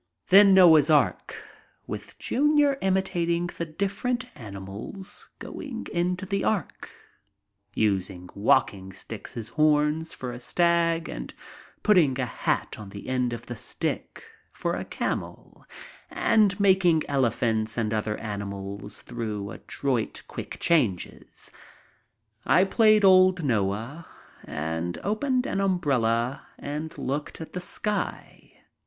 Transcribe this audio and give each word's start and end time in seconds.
Then 0.29 0.55
Noah's 0.55 0.89
Ark, 0.89 1.35
with 1.85 2.17
Junior 2.17 2.75
imitating 2.81 3.45
the 3.55 3.65
different 3.67 4.25
animals 4.33 5.29
going 5.37 5.85
into 5.93 6.25
the 6.25 6.41
132 6.41 6.41
MY 6.41 6.53
TRIP 6.53 6.65
ABROAD 6.65 6.83
ark, 6.87 6.91
using 7.75 8.29
walking 8.33 8.91
sticks 8.93 9.37
as 9.37 9.49
horns 9.49 10.11
for 10.11 10.31
a 10.31 10.39
stag, 10.39 11.07
and 11.07 11.31
putting 11.83 12.19
a 12.19 12.25
hat 12.25 12.79
on 12.79 12.89
the 12.89 13.09
end 13.09 13.31
of 13.31 13.45
the 13.45 13.55
stick 13.55 14.23
for 14.51 14.73
a 14.73 14.83
camel, 14.83 15.67
and 16.09 16.59
making 16.59 17.03
elephants 17.07 17.77
and 17.77 17.91
many 17.91 17.99
other 17.99 18.17
animals 18.17 19.03
through 19.03 19.51
adroit, 19.51 20.23
quick 20.27 20.57
changes. 20.59 21.51
I 22.43 22.63
played 22.63 23.05
old 23.05 23.43
Noah 23.43 24.07
and 24.45 24.97
opened 25.03 25.45
an 25.45 25.61
umbrella 25.61 26.47
and 26.57 26.97
looked 26.97 27.39
at 27.39 27.53
the 27.53 27.61
sky. 27.61 28.63